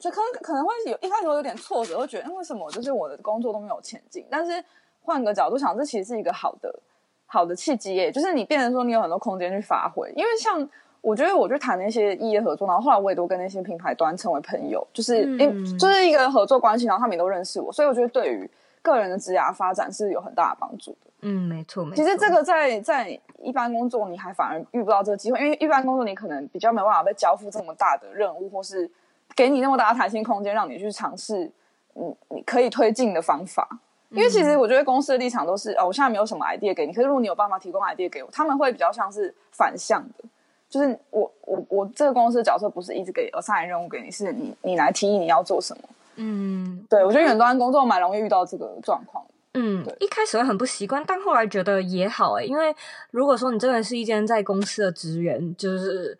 [0.00, 4.26] 就可能可能会有一开始会有点挫折，会觉得为什么就是我的工作都没有前进。
[4.30, 4.62] 但是
[5.00, 6.82] 换个角度想，这其实是一个好的
[7.26, 10.68] 好的契机耶，就是你变成说你有很多空间去发挥，因为像。
[11.00, 18.50] 我觉得我去谈那些异业合作，然后后来我也都跟那些品牌端成为朋友，就是因、嗯、就是一个合作关系，然后他们也都认识我，所以我觉得对于
[18.82, 21.10] 个人的职涯发展是有很大的帮助的。
[21.20, 21.96] 嗯，没错，没错。
[21.96, 28.90] 其实这个在在一般工作你还反而遇不到这个机会，因为一般工作你可能比较没办法被交付这么大的任务，或是
[29.34, 31.50] 给你那么大的弹性空间，让你去尝试
[31.94, 33.68] 你你可以推进的方法。
[34.10, 40.24] 因为其实我觉得公司的立场都是哦，我现在没有什么 idea 给你，可是如果你有办法提供 idea 给我，他们会比较像是反向的。
[40.68, 45.82] 就是我我我这个公司的角色不是一直给 assign 任务给你，是你你来提议你要做什么。
[46.16, 49.24] 嗯，对，我觉得远端工作蛮容易遇到这个状况。
[49.54, 52.74] 嗯，对，一开始会很不习惯，但后来觉得也好诶，因为
[53.10, 56.18] 如果说你真的是一间在公司的职员，就是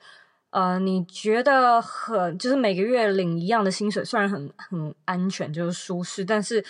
[0.51, 6.65] 呃，你觉得很就是每个月领一样的薪水，虽然很很安全，就是舒适，但是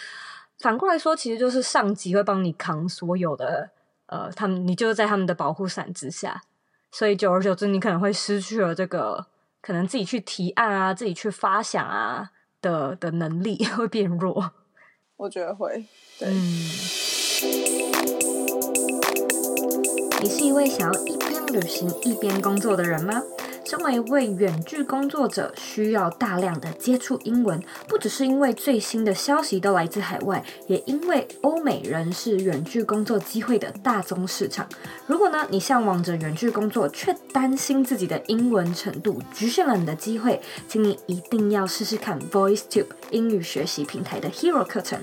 [0.58, 3.70] 反过来说，其实就是上级会帮你扛所有的
[4.06, 6.42] 呃，他们你就是在他们的保护伞之下。
[6.90, 9.26] 所以久而久之，你可能会失去了这个
[9.60, 14.52] 可能自己去提案啊、自己去发想啊的的能力， 会变弱。
[15.16, 15.84] 我觉得会。
[16.18, 16.28] 对。
[16.28, 16.34] 嗯。
[20.20, 23.22] 你是一位想要一边旅行一边工作的人吗？
[23.68, 34.66] 身为一位远距工作者，需要大量的接触英文，不只是因为最新的消息都来自海外，也因为欧美人是远距工作机会的大宗市场。
[35.06, 44.98] 如果呢，你向往着远距工作，却担心自己的英文程度局限了你的机会，请你一定要试试看 VoiceTube 英语学习平台的 Hero 课程。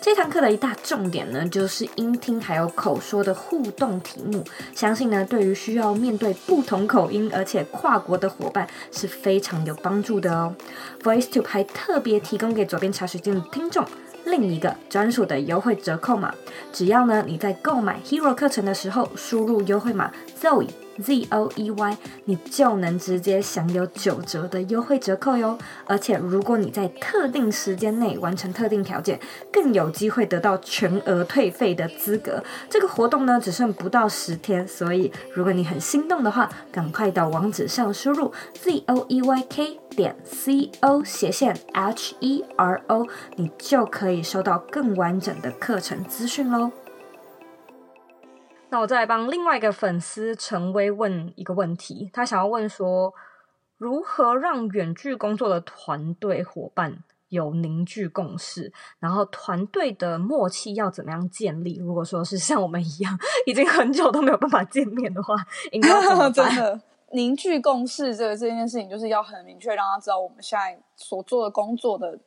[0.00, 4.42] 这堂课的一大重点呢，就是音听还有口说的互动题目。
[4.74, 10.54] 相信呢，对于需要面对不同口音而且跨我的伙伴是非常有帮助的哦。
[11.02, 13.84] VoiceTube 还特别提供给左边茶水间的听众
[14.24, 16.34] 另一个专属的优惠折扣码，
[16.72, 20.68] 只要呢你在购买 Hero 课程的时候输入优惠码 Zoe。
[21.02, 25.58] Z O E Y，你就能直接享有九折的优惠折扣哟！
[25.86, 29.18] 而且如果你在特定时间内完成特定条件，
[29.52, 32.42] 更有机会得到全额退费的资格。
[32.68, 43.06] 这个活动呢，只剩不到十天，所以如果你很心动的话，赶快到网址上输入 Z O E Y K 点 C O 斜线 H E R O，
[43.36, 46.70] 你就可以收到更完整的课程资讯喽。
[48.68, 53.14] 那我再来帮另外一个粉丝陈威问一个问题，他想要问说，
[53.76, 61.78] 如何让远距工作的团队伙伴有凝聚共识，然后团队的默契要怎么样建立？
[61.78, 65.34] 如果说是像我们一样，已经很久都没有办法见面的话，
[65.70, 66.28] 应该怎么？
[66.34, 66.80] 真的
[67.12, 72.18] 凝聚共识，这个这件事情就是要很明确，让他知道我们现在所做的工作的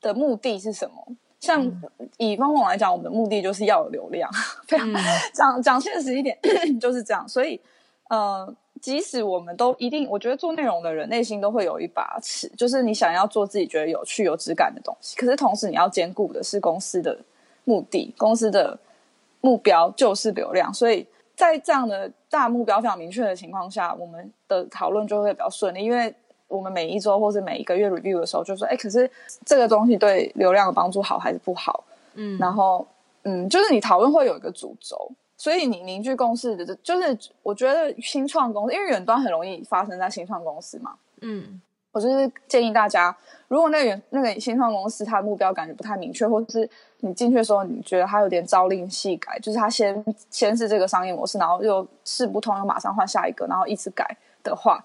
[0.00, 1.16] 的目的是什么。
[1.44, 1.82] 像
[2.16, 4.30] 以方法来讲，我们的目的就是要有流量。
[4.66, 4.90] 非常
[5.34, 6.38] 讲讲现实一点，
[6.80, 7.28] 就是这样。
[7.28, 7.60] 所以，
[8.08, 15.16] 呃，即使我们都一定，我觉得做内容的人内心都会有一把尺，就是你想要做自己觉得有趣、有质感的东西。
[15.16, 17.18] 可是同时，你要兼顾的是公司的
[17.64, 18.78] 目的，公司的
[19.42, 20.72] 目标就是流量。
[20.72, 26.14] 所以在这样的大目标非常明确的情况下，我们的讨论就会比较顺利，因为。
[26.48, 29.10] 我们每一周或者每一个月 review 的时候，就说：“哎，可是
[29.44, 32.86] 这个东西对流量的帮助好还是不好？”嗯，然后
[33.22, 40.94] 嗯，就是你讨论会有一个主轴，所以你凝聚共识的，就是我觉得新创公司，因为远端很容易发生在新创公司嘛。
[41.22, 43.16] 嗯，我就是建议大家，
[43.48, 54.84] 如果那个那个新创公司它的目标感觉不太明确，或者是你进去的时候你觉得它有点朝令夕改，就是它先先是这个商业模式，然后又试不通，又马上换下一个，然后一直改的话。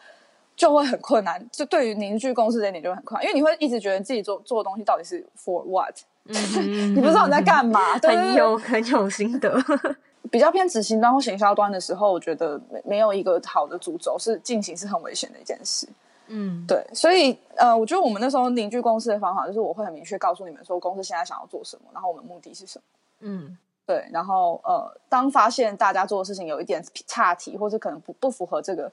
[0.60, 5.95] 就会很困难，就对于凝聚共识这一点就会很困难，因为你会一直觉得自己做做的东西到底是 for what，
[6.26, 9.58] 你不知道你在干嘛，对很有很有心得。
[10.30, 15.88] 比较偏执行端或行销端的时候，我觉得没没有一个好的主轴是进行是很危险的一件事。
[16.28, 22.84] 嗯，对，所以呃，我觉得我们那时候凝聚公司的方法就是我会很明确告诉你们说公司现在想要做什么，然后我们目的是什么。
[23.22, 28.91] 嗯，对，然后呃，当发现大家做的事情有一点差题，或是可能不不符合这个。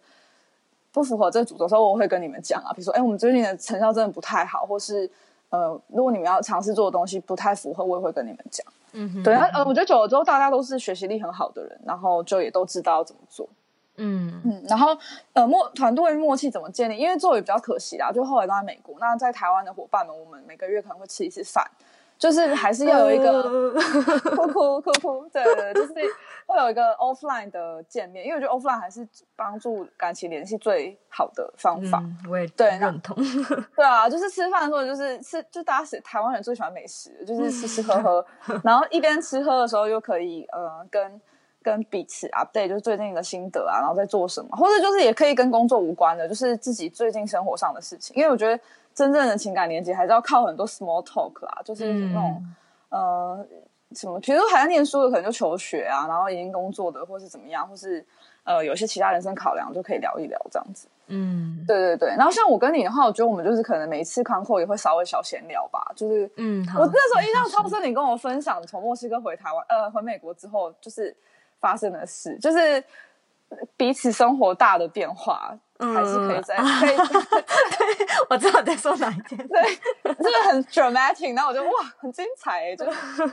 [0.96, 5.09] 不符合这个主轴的时候，我会跟你们讲啊，比如说，哎，我们最近的成效真的不太好，或是
[5.50, 8.66] 呃，如果你们要尝试做的东西不太符合，我也会跟你们讲。
[8.92, 13.46] 嗯哼，对，呃，我觉得久了之后，大家都是学习力很好的人，然后就也都知道要怎么做。
[13.96, 14.96] 嗯嗯，然后
[15.35, 16.96] 呃默团队默契怎么建立？
[16.96, 18.96] 因为做也比较可惜啦，就后来都在美国。
[18.98, 21.62] 那在台湾的伙伴们，我们每个月可能会吃一次饭，
[22.18, 23.42] 就是还是要有一个
[24.20, 25.94] 哭哭哭哭，对对，就是
[26.46, 31.98] 会有一个 offline 的见面，因为我觉得 offline 还是帮助感情联系最好的方法。
[31.98, 33.16] 嗯、我也对认同。
[33.76, 38.26] 对啊，就是吃饭的时候，就是吃，就大家是台湾人最喜欢美食，就是吃吃喝喝，
[38.64, 41.20] 然后一边吃喝的时候又可以呃跟。
[41.62, 48.14] 跟彼此 update 就是最近的心得啊，然后在做什么，或者就是也可以跟工作无关的，就是自己最近生活上的事情。
[48.16, 48.57] 因为我觉得
[48.96, 52.42] 真正的情感连接还是要靠很多 small talk 啦，就是那种、
[52.88, 53.46] 嗯、呃
[53.92, 58.04] 什么，比如说还在念书的，可能就求学啊，然后已经工作的，或是怎么样，或是
[58.42, 60.88] 呃有些其他人生考量，就可以聊一聊这样子。
[61.09, 62.09] 嗯，对对对。
[62.16, 71.14] 然后像我跟你的话，我觉得我们就是可能每一次 con call 也会稍微小闲聊吧，就是嗯，我那时候印象超深，你跟我分享从墨西哥回台湾，呃，回美国之后就是。
[71.59, 72.85] 发生的事就是
[73.76, 76.96] 彼此生活大的变化，嗯、还是可以在可以。
[78.28, 82.85] 我知道你在说哪一件，对，这个很 dramatic，然后我就哇，很精彩哎，就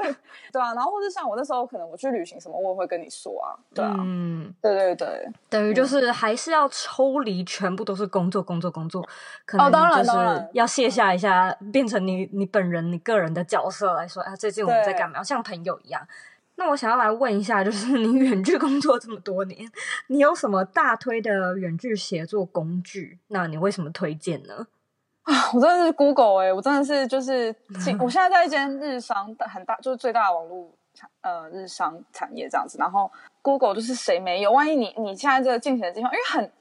[0.51, 0.73] 对啊。
[0.75, 9.03] 然后或者像我那时候，可能我去旅行什么，我也会跟你说啊，对啊，嗯，对对对，等于就是还是要抽离，全部都是工作工作工作，
[9.45, 15.23] 可能就是要卸下一下，变成你你本人你个人的角色来说，啊，最近我们在干嘛？
[15.23, 16.05] 像朋友一样。
[16.55, 19.69] 那我想要来问一下，就是 你远距工作这么多年，
[20.07, 23.19] 你有什么大推的远距协作工具？
[23.29, 24.67] 那你为什么推荐呢？
[25.23, 27.53] 啊，我真的是 Google 哎、欸，我真的是就是，
[27.99, 32.77] 我现在在一间日商很大，就是最大的网络产呃日商产业这样子。
[32.77, 33.11] 然后
[33.41, 34.51] Google 就是谁没有？
[34.51, 36.51] 万一你你现在这个进行的地方，因为很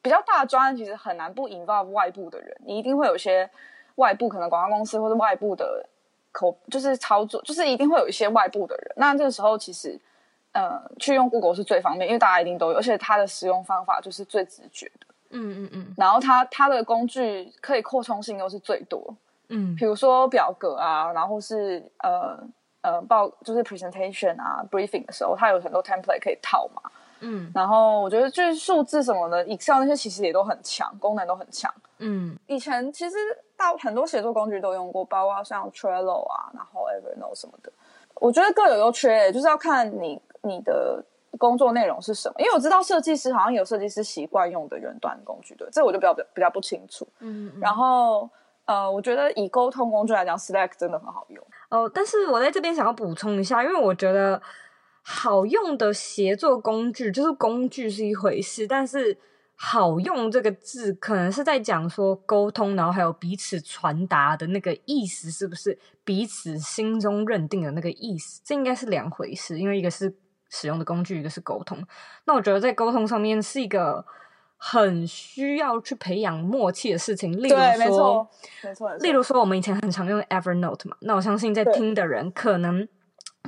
[0.00, 3.50] 比较大的专案，其实很难不 involve 外部的人，你一定会有些
[3.96, 5.88] 外部可能广告公司或者外部的。
[6.32, 8.92] 口就是操作，就是一定会有一些外部的人。
[8.96, 9.98] 那这个时候其实，
[10.52, 15.06] 呃，去用 Google 是最方便，因为大家一定都有，而且它的使用方法就是最直觉的。
[15.30, 15.94] 嗯嗯嗯。
[15.96, 19.14] 然后它它的工具可以扩充性又是最多。
[19.48, 19.74] 嗯。
[19.76, 22.38] 比如说表格啊，然后是呃
[22.82, 26.82] 呃报就是 presentation 啊 briefing 的时候，它有很多 template 可以套嘛。
[27.20, 27.50] 嗯。
[27.54, 31.72] 然后我觉得就是数字什么的，Excel 那些其实也都很强，功能都很强。
[31.98, 32.38] 嗯。
[32.46, 33.16] 以前其实。
[33.60, 37.70] 大很多写作工具都用过，包括像 Trello 啊，然后 Evernote 什么的。
[38.14, 41.04] 我觉得各有优缺，就是要看你你的
[41.36, 42.34] 工作内容是什么。
[42.38, 47.06] 因为我知道设计师好像有设计师习惯用的远端工具，对，这我就比较比较不清楚。
[47.18, 48.30] 嗯，嗯，然后
[48.64, 51.46] 呃，我觉得以沟通工具来讲，Slack 真的很好用。
[51.68, 54.40] 哦，但是我在这边想要补充一下，因为我觉得
[55.10, 59.18] 好用的协作工具，就是工具是一回事，但是。
[59.62, 68.40] 好用这个字，可能是在讲说沟通，然后还有彼此传达的那个意思，是不是彼此心中认定的那个意思？
[68.42, 70.16] 这应该是两回事，因为一个是
[70.48, 71.76] 使用的工具，一个是沟通。
[72.24, 74.02] 那我觉得在沟通上面是一个
[74.56, 77.30] 很需要去培养默契的事情。
[77.30, 78.30] 例如说，没错，
[78.62, 78.94] 没错。
[78.94, 82.88] 例如说，我们以前很常用 Evernote 嘛，那我相信在听的人可能。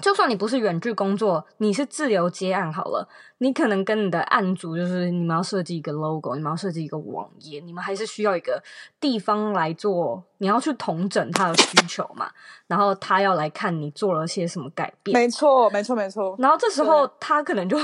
[0.00, 8.60] 就算你不是远距工作，你是自由接案好了，你可能跟你的案组就是你们要设计一个 logo，你们要设计一个网页，你们还是需要一个
[8.98, 12.28] 地方来做，你要去统整他的需求嘛，
[12.66, 15.16] 然后他要来看你做了些什么改变。
[15.16, 16.34] 没错，没错，没错。
[16.38, 17.82] 然后这时候他可能就会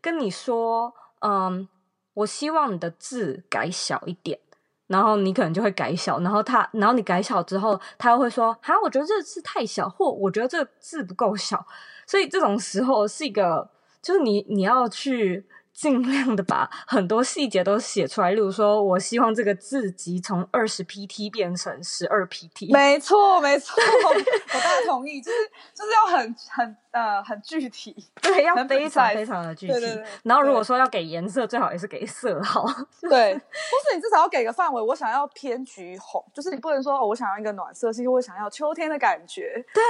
[0.00, 1.68] 跟你说：“嗯，
[2.14, 4.40] 我希望你的字改小一点。”
[4.88, 11.64] 然后你可能就会改小，然后他，然后你改小之后，他又会说：“哈，我觉得这个字太小，或我觉得这个字不够小。”
[12.06, 13.70] 所以这种时候是一个，
[14.02, 15.46] 就是你你要去。
[15.78, 22.72] 尽量的把很多细节都写出来，例如说，我希望这个字集从二十 pt 变成十二 pt。
[22.72, 25.38] 没错，没错， 我当然同意，就是
[25.72, 29.72] 就是要很很呃很具体，对，要非常非常的具体。
[29.72, 32.64] 对对对，然后如果说要给颜色，最好也是给色号，
[33.08, 39.64] 对，或是你至少要给个范围，我想要偏橘红，就是你不能说哦，我想要一个暖色系，我想要秋天的感觉。
[39.72, 39.82] 对，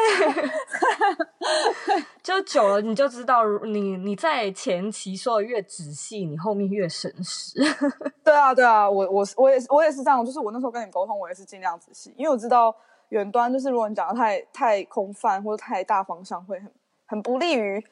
[2.23, 5.65] 就久了你就知道，你你在前期说的越。
[5.85, 7.61] 仔细，你后面越省时。
[8.25, 12.75] 对啊，对啊，我我我也是我也是这样，就是我那时候跟你沟通，我也是尽量仔细，因为我知道
[13.11, 16.73] 远端就是如果你讲的太太空泛或者太大方向，会很
[17.07, 17.83] 很不利于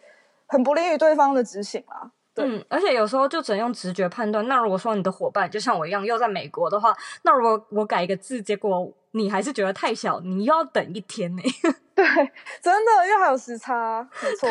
[0.47, 2.11] 很不利于对方的执行啦。
[2.35, 4.47] 对，嗯，而且有时候就只能用直觉判断。
[4.49, 11.43] 那如果说你的伙伴就像我一样又在美国的话，那如果我改一个字，结果你还是觉得太小，你又要等一天呢？
[11.97, 12.05] 对，
[12.61, 14.51] 真的，因为还有时差，没错，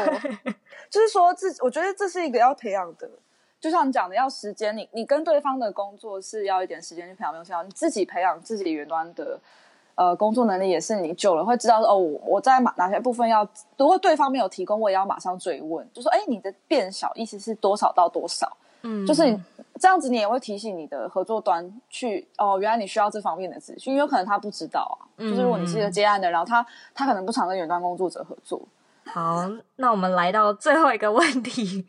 [0.89, 3.07] 就是说这，我觉得这是一个要培养的。
[3.65, 9.39] 就像你讲的，要时间，你你跟对方的工作是要一点时间去培养，没有想你自己培养自己云端的
[9.95, 13.41] 呃工作能力，也是你久了会知道哦，我在哪哪些部分要，
[13.75, 18.55] 如果对方没有提供，我也要马上追问，就说哎，你的变小意思是多少到多少？
[18.83, 19.41] 嗯，就是你
[19.79, 25.09] 这样子，你也会提醒你的合作端去哦，原来你需要这方面的资讯，因为有可能他不知道啊。
[25.17, 26.63] 嗯、就是如果你是一个接案的，然后他
[26.93, 28.61] 他可能不常跟远端工作者合作。
[29.05, 31.85] 好，那我们来到最后一个问题，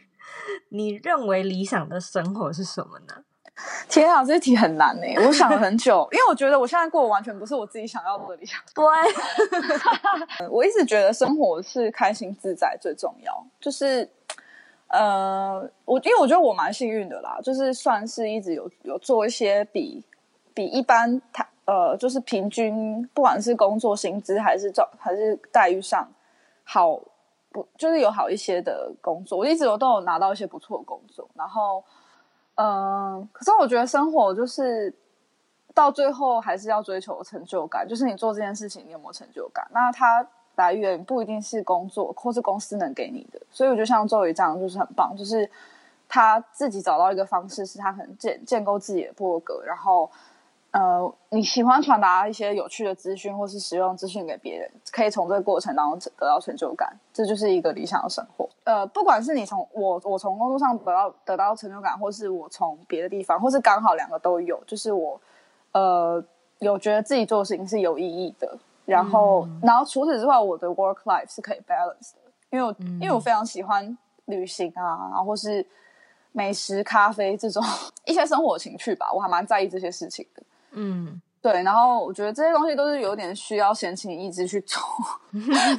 [0.77, 3.23] 你认为理想的生活是什么呢？
[3.89, 5.07] 天啊，这题很难呢。
[5.27, 8.61] 我想了很久，因为我觉得我现在过的完全不是我自己想要的理想。
[8.75, 8.85] 对，
[10.51, 13.47] 我一直觉得生活是开心自在最重要。
[13.59, 14.07] 就是，
[14.89, 20.05] 呃，我因为我觉得我蛮幸运的啦，就是算是一直有有做一些比
[20.53, 26.07] 比一般他呃，就是平均，不管是工作薪资还是状还是待遇上
[26.63, 27.01] 好
[27.77, 31.85] 就是有好一些的工作，我一直有都有拿到一些不错的工作，然后。
[32.59, 34.91] 嗯，可是我觉得生活就是
[35.75, 39.69] 到最后还是要追求成就感，就是你做这件事情，你有没有成就感？
[39.75, 45.47] 那它来源不一定是工作或是公司能给你的，所以我觉得像周瑜这样就是很棒，就是
[46.09, 50.11] 他自己找到一个方式，是他很建建构自己的部落格，然后。
[50.77, 58.47] 呃，你喜欢传达一些有趣的资讯，或是实用资讯给别人，可以从这个过程当中得到成就感，这就是一个理想的生活。
[58.65, 65.19] 呃，不管是你从我我从工作上得到得到成就感，或是我从别的地方，或是刚好两个都有，就是我
[65.73, 66.23] 呃
[66.59, 72.21] 有觉得自己做的事情是有意义的，然后、嗯、然后除此之外，我的 work life 是可以 balance 的，
[72.51, 73.97] 因为我、嗯、因为我非常喜欢
[74.27, 75.67] 旅行啊，然后或是
[76.33, 77.65] 美食、咖啡这种
[78.05, 80.43] 一些生活情趣吧，我还蛮在意这些事情的。
[80.79, 84.83] 嗯，对，然后我觉得这些东西都是有点需要闲情逸致去做，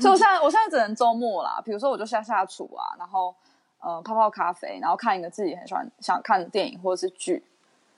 [0.02, 3.34] 所以我现在我现在只能周末啦，比如说我就下下厨啊，然后
[3.80, 7.44] 呃泡泡咖啡，然后看一个自己很喜欢想看的电影或者是剧，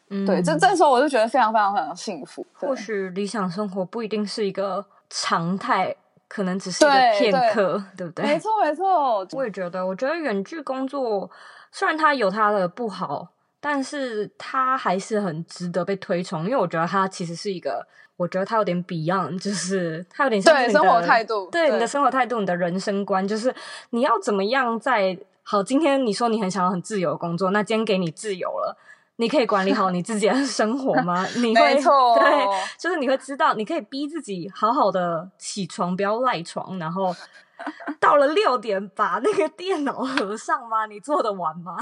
[0.09, 2.45] 嗯，对，这这时候我就觉得非常非常非常幸福。
[2.53, 5.95] 或许理想生活不一定是一个常态，
[6.27, 8.25] 可能只是一个片刻，对，对，对不对？
[8.25, 11.29] 没错没错，我也觉得，我觉得远距工作
[11.71, 13.29] 虽然它有它的不好。
[13.59, 17.85] 但是他还是很值得被推崇，因为我觉得他其实是一个，
[18.15, 23.53] 我觉得他有点 beyond，就是他有点像你的对生活态度，对，对你的生活态度，你的人生观，就是
[23.89, 25.61] 你要怎么样在好。
[25.61, 28.77] 今天你说你很想要很自由的工作，那今天给你自由了，
[29.17, 31.25] 你可以管理好你自己的 生活吗？
[31.35, 32.47] 你会没错，对，
[32.77, 37.13] 就是你会知道，你可以逼自己好好的起床，不要赖床，然后
[37.99, 40.85] 到了六点把那个电脑 合上吗？
[40.85, 41.77] 你做得完吗？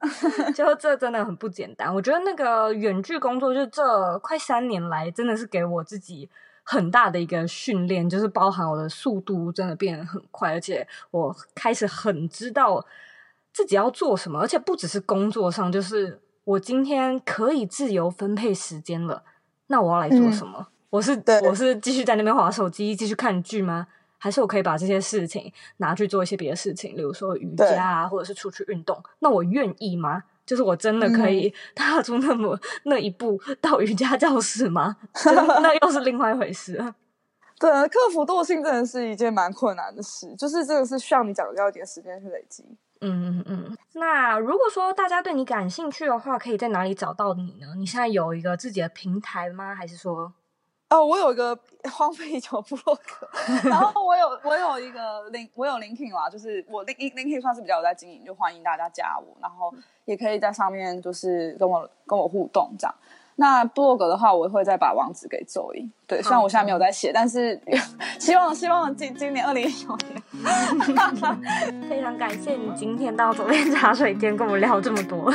[0.56, 6.28] 就这真的很不简单，我觉得那个远距工作，就这快三年来，真的是给我自己
[6.62, 12.84] 很大的一个训练，就是包含我的速度真的变得很快，而且我开始很知道
[13.52, 19.22] 自己要做什么，而且不只是工作上，就是我今天可以自由分配时间了，
[19.66, 20.58] 那我要来做什么？
[20.60, 23.86] 嗯、我是我是继续在那边划手机，继续看剧吗？
[24.20, 29.02] 还是我可以把这些事情拿去做一些别的事情，例如说瑜伽啊，或者是出去运动。
[29.18, 30.22] 那我愿意吗？
[30.44, 34.96] 就是我真的可以踏出那么、嗯、那一步到瑜伽教室吗？
[35.62, 36.74] 那又是另外一回事。
[37.58, 42.64] 对，克服惰性真的是一件蛮困难的事，就是这个是需要你讲要一点时间去累积。
[43.00, 43.76] 嗯嗯嗯。
[43.92, 47.74] 那如果说大家对你感兴趣的话，可以在哪里找到你呢？
[47.78, 49.74] 你现在有一个自己的平台吗？
[49.74, 50.32] 还是说？
[50.90, 51.56] 哦，我有一个
[51.90, 59.72] 荒废已久的部落格，然后我有我有一个 link，我有 LinkedIn 啦，就是我 link LinkedIn 算是比较有在经营，就欢迎大家加我，然后
[60.04, 62.94] 也可以在上面就是跟我跟我互动这样。
[63.36, 65.88] 那部落格的话，我会再把网址给周一。
[66.06, 67.58] 对，虽然我现在没有在写，但是
[68.20, 70.22] 希望希望今今年二零一九年，
[71.88, 75.32] 非常感谢你今天到佐编茶水间跟我聊这么多。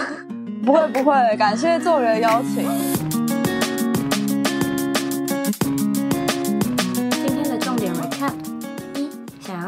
[0.63, 3.24] 不会不会，感谢 Zoe 的邀请。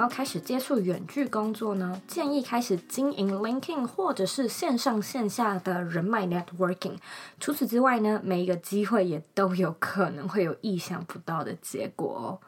[0.07, 6.95] 要开始接触远距工作呢，建议开始经营 Linking 或者是线上线下的人脉 networking。
[7.41, 12.39] 除此之外呢，每一个机会也都有可能会有意想不到的结果哦。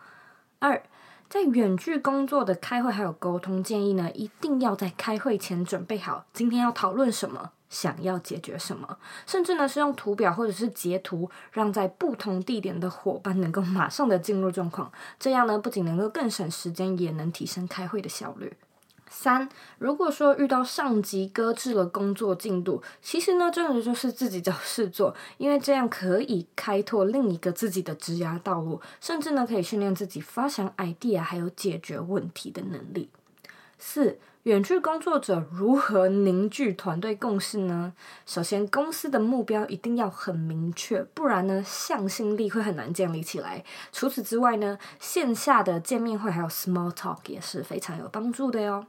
[0.60, 0.82] 二，
[1.30, 7.52] 在远距工作的开会还有沟通建议呢，一定要在开会前准备好今天要讨论什么。
[7.70, 14.92] 想要解决什么，甚至呢是用图表或者是截图，让在不同地点的伙伴能够马上的进入状况。
[15.20, 18.52] 这样呢不仅能够更省时间，也能提升开会的效率。
[19.10, 19.50] 三，
[19.80, 33.10] 如果说遇到上级搁置了工作进度，其实呢真的就是自己找事做，因为这样可以开拓另一个自己的职涯道路，甚至呢可以训练自己发想 idea 还有解决问题的能力。
[33.78, 34.20] 四。
[34.44, 37.94] 远距工作者如何凝聚团队共识呢？
[38.26, 43.64] 首先，公司的目标一定要很明确，不然呢，向心力会很难建立起来。
[43.92, 48.86] 除此之外呢，线下的见面会还有 small talk 也是非常有帮助的哟。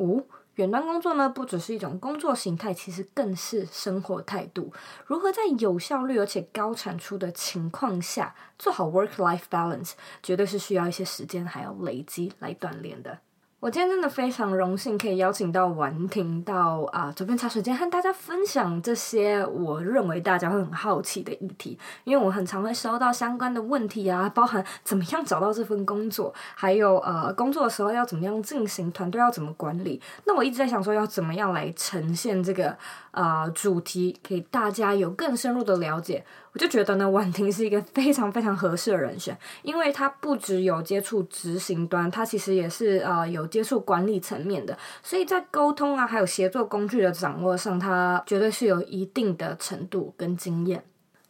[0.00, 4.72] 五，远端工作呢，不只是一种工作形态，其实更是生活态度。
[5.06, 9.92] 如何在有效率而且高产出的情况下做好 work-life balance，
[10.22, 13.18] 绝对是需要一些时间还有累积来锻炼的。
[13.60, 21.78] 我今天真的非常荣幸，可以邀请到婉婷到啊佐编茶水间和大家分享这些我认为大家会很好奇的议题。
[22.04, 30.00] 因为我很常会收到相关的问题啊，包含怎么样找到这份工作，还有呃工作的时候要怎么样进行，团队要怎么管理。
[30.24, 32.74] 那我一直在想说，要怎么样来呈现这个
[33.10, 36.24] 呃主题，给大家有更深入的了解。
[36.52, 50.82] 我就觉得呢，婉婷是一个非常非常合适的人选，因为她不只有接触执行端，她其实也是呃有接触管理层面的，所以在沟通啊，还有协作工具的掌握上，她绝对是有一定的程度跟经验。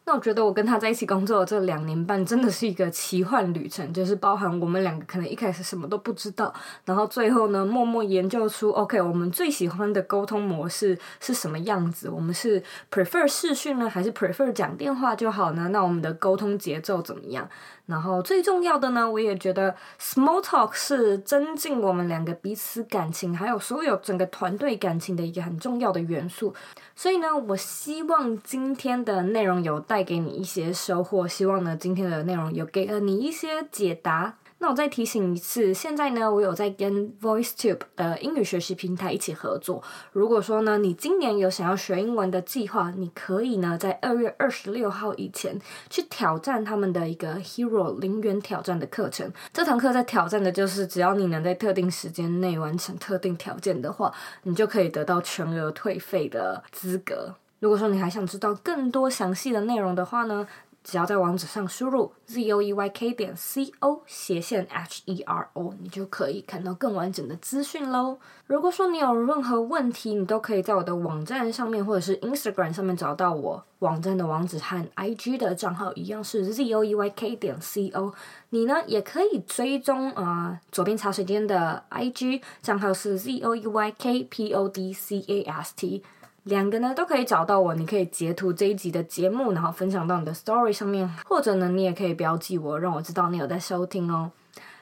[0.03, 6.51] 那我觉得我跟他在一起工作的这两年半，真的是一个奇幻旅程，就是包含我们两个可能一开始什么都不知道，
[6.85, 12.09] 然后最后呢，默默研究出，OK，我们最喜欢的沟通模式是什么样子？
[12.09, 15.69] 我们是 prefer 视讯呢，还是 prefer 讲电话就好呢？
[15.69, 17.47] 那我们的沟通节奏怎么样？
[17.85, 26.53] 然后最重要的呢，我也觉得 small talk 是增进我们两个彼此感情，还有所有整个团队感情的一个很重要的元素。
[27.01, 34.35] 所以呢，我希望今天的内容有带给你一些收获，希望呢今天的内容有给了你一些解答。
[34.61, 39.81] 那我再提醒一次，现在呢，我有在跟 VoiceTube 的英语学习平台一起合作。
[40.11, 45.59] 如果说呢，你今年有想要学英文的计划，你可以呢，在二月二十六号以前
[45.89, 49.33] 去挑战他们的一个 Hero 零元挑战的课程。
[49.51, 57.33] 这堂课在挑战的就是，只要你能在特定时间内完成特定条件的话，你就可以得到全额退费的资格。
[57.57, 60.47] 如果说你还想知道更多详细的内容的话呢，
[60.83, 68.17] 只要在网址上输入 z o e y k 点 c o 斜线 h e r o，你就可以看到更完整的资讯喽。
[68.47, 73.63] 如果说你有任何问题，你都可以在我的网站上面或者是 Instagram 上面找到我。
[73.79, 78.13] 网站的网址和 IG 的账号一样是 z o e y k 点 c o。
[78.49, 86.03] 你呢也可以追踪啊、呃，佐编茶水间的 IG 账号是 z o e y k p o d c a s t。
[86.43, 94.31] 两个呢都可以找到我，你可以截图这一集的节目，然后分享到你的 Story 上面，或者呢你也可以标记我，让我知道你有在收听哦。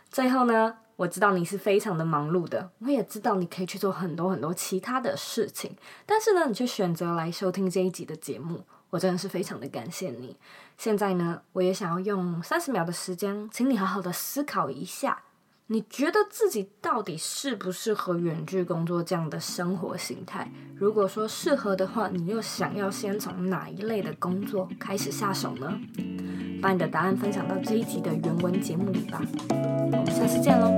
[0.09, 10.37] 最后呢，我知道你是非常的忙碌的，我也知道你可以去做很多很多其他的事情，但是呢，你却选择来收听这一集的节目，我真的是非常的感谢你。
[10.77, 15.23] 现在呢，我也想要用三十秒的时间，请你好好的思考一下。
[15.71, 20.51] 你觉得自己到底适不适合远距工作这样的生活形态？
[20.75, 25.79] 如果说适合的话，你又想要先从哪一类的工作开始下手呢？
[26.59, 29.21] 把你的答案分享到这一集的原文节目里吧。
[29.91, 30.75] 我们下次见喽，